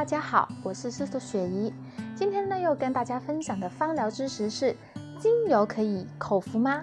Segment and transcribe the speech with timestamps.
[0.00, 1.70] 大家好，我是司徒雪怡。
[2.16, 4.74] 今天呢，又跟大家分享的芳疗知识是：
[5.18, 6.82] 精油可以口服吗？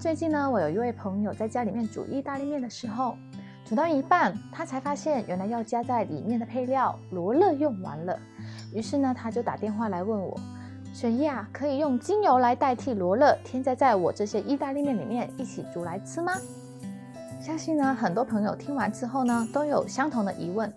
[0.00, 3.16] 最近呢，我有一位朋友在家里面煮意大利面的时候，
[3.64, 8.18] 煮到一半，他才发现原来要加在里面的配料罗勒用完了。
[8.74, 10.36] 于是呢，他就打电话来问我：
[10.92, 16.32] 雪怡啊，可以用精油来代替罗勒，添加在我这些意大利面里面一起煮来吃吗？
[17.40, 20.68] 相信呢，很多朋友听完之后呢，都有相同的疑问。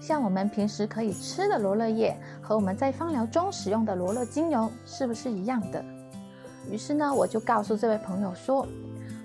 [0.00, 5.84] 像我们平时可以吃的罗勒叶和我们在芳疗中使用的罗勒精油是不是一样的？
[6.70, 8.66] 于是呢，我就告诉这位朋友说，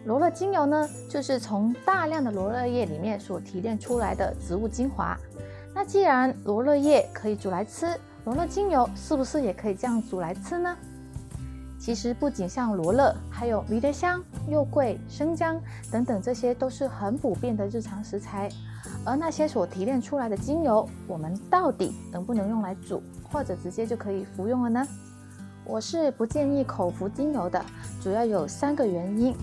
[0.05, 5.17] 罗勒精油呢，就是从大量的罗勒叶里面所提炼出来的植物精华。
[5.73, 7.87] 那既然罗勒叶可以煮来吃，
[8.25, 10.75] 罗勒精油是不是也可以这样煮来吃呢？
[11.81, 15.59] 其实不仅像罗勒，还有迷迭香、肉桂、生姜
[15.91, 18.47] 等等，这些都是很普遍的日常食材。
[19.03, 23.01] 而那些所提炼出来的精油，我们到底能不能用来煮，
[23.31, 24.87] 或者直接就可以服用了呢？
[25.65, 27.59] 我是不建议口服精油的，
[27.99, 29.35] 主要有三个原因。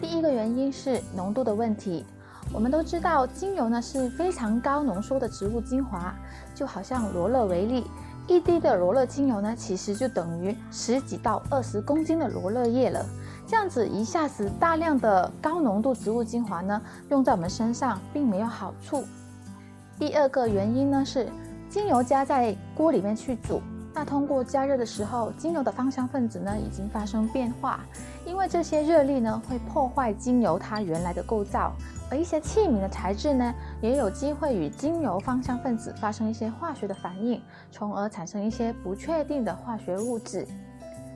[0.00, 2.06] 第一个原因是浓度的问题。
[2.54, 6.14] 我们都知道，精油呢是非常高浓缩的植物精华，
[6.54, 7.84] 就好像罗勒为例，
[8.28, 13.04] 一滴的罗勒精油呢，其实就等于十几到二十公斤的罗勒叶了。
[13.46, 19.04] 这样子一下子大量的高浓度植物精华呢，用在我们身上并没有好处。
[19.98, 21.28] 第二个原因呢是，
[21.68, 23.60] 精油加在锅里面去煮，
[23.92, 27.80] 那通过加热的时候，精油的芳香分子呢已经发生变化，
[28.24, 31.72] 因为这些热力呢会破坏精油它原来的构造，
[32.12, 40.46] 而一些器皿的材质呢也有机会与精油芳香分子发生一些化学的反应，从而产生一些不确定的化学物质。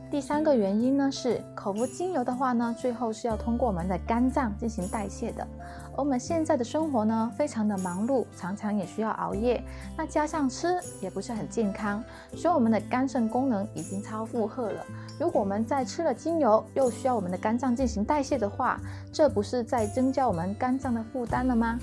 [0.09, 5.47] 第三个原因呢是口服精油的话呢，最后是要通过我们的肝脏进行代谢的。
[5.93, 9.61] 而我们现在的生活呢，非常的忙碌，常常也需要熬夜，
[9.97, 12.03] 那加上吃也不是很健康，
[12.34, 14.81] 所以我们的肝肾功能已经超负荷了。
[15.19, 18.81] 如果我们再吃了精油，又需要我们的肝脏进行代谢的话，
[19.12, 21.78] 这不是在增加我们肝脏的负担了吗？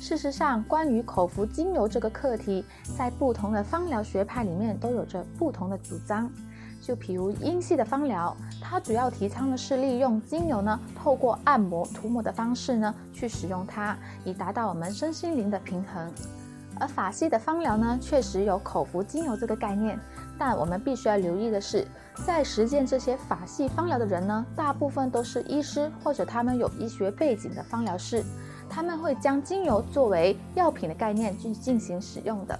[0.00, 2.64] 事实上，关于口服精油这个课题，
[2.96, 6.28] 在不同的芳疗学派里面都有着不同的主张。
[6.82, 16.12] 就比如英系的芳疗，它主要提倡的是利用精油呢，透过按摩、涂抹的方式呢，去使用它，以达到我们身心灵的平衡。
[16.80, 19.96] 而法系的芳疗呢，确实有口服精油这个概念，
[20.36, 21.86] 但我们必须要留意的是，
[22.26, 28.24] 在实践这些法系芳疗的人呢，大部分都是医师或者他们有医学背景的芳疗师，
[28.68, 32.58] 他们会将精油作为药品的概念去进行使用的。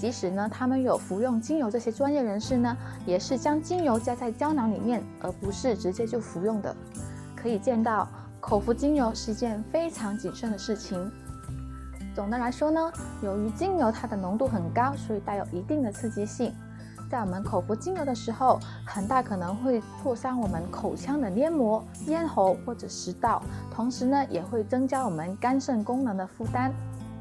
[0.00, 2.74] 即使呢，他们有服用精油，这些专业人士呢，
[3.04, 6.74] 也是将精油加在胶囊里面，而不是直接就服用的。
[7.36, 8.08] 可以见到，
[8.40, 11.12] 口服精油是一件非常谨慎的事情。
[12.14, 12.90] 总的来说呢，
[13.22, 16.50] 由于精油它的浓度很高，所以带有一定的刺激性，
[17.10, 26.72] 在我们口服精油的时候，很大可能会挫伤我们口腔的黏膜、咽喉或者食道，同时呢，也会增加我们肝肾功能的负担。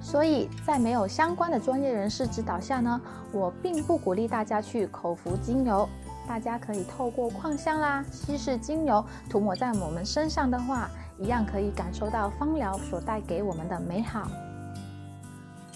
[0.02, 3.00] 所以在没有相关的专业人士指导下呢，
[3.32, 5.88] 我并不鼓励大家去口服精油。
[6.28, 10.88] 大家可以透过扩香啦、稀释精油涂抹在我们身上的话，
[11.18, 14.28] 一样可以感受到芳疗所带给我们的美好。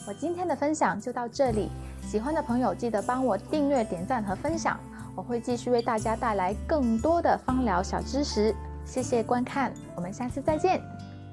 [0.08, 1.70] 我今天的分享就到这里，
[2.04, 4.80] 喜欢的朋友记得帮我订阅、点赞和分享，
[5.16, 8.54] 我会继续为大家带来更多的芳疗小知识。
[8.86, 10.80] 谢谢观看，我们下次再见，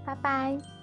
[0.04, 0.79] 拜拜。